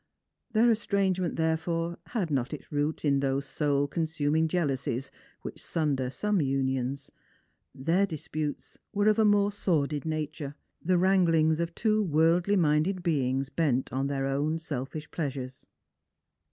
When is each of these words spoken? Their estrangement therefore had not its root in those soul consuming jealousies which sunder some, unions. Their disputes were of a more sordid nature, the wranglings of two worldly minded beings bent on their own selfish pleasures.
Their 0.53 0.71
estrangement 0.71 1.35
therefore 1.35 1.99
had 2.07 2.31
not 2.31 2.53
its 2.55 2.71
root 2.71 3.05
in 3.05 3.19
those 3.19 3.45
soul 3.45 3.87
consuming 3.87 4.47
jealousies 4.47 5.11
which 5.43 5.63
sunder 5.63 6.09
some, 6.09 6.41
unions. 6.41 7.11
Their 7.75 8.07
disputes 8.07 8.79
were 8.93 9.05
of 9.07 9.19
a 9.19 9.25
more 9.25 9.51
sordid 9.51 10.03
nature, 10.05 10.55
the 10.83 10.97
wranglings 10.97 11.59
of 11.59 11.75
two 11.75 12.01
worldly 12.01 12.55
minded 12.55 13.03
beings 13.03 13.49
bent 13.51 13.93
on 13.93 14.07
their 14.07 14.25
own 14.25 14.57
selfish 14.57 15.11
pleasures. 15.11 15.67